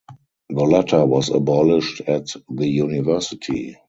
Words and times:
The 0.49 0.63
latter 0.63 1.05
was 1.05 1.29
abolished 1.29 2.01
at 2.07 2.25
the 2.49 2.67
university. 2.67 3.77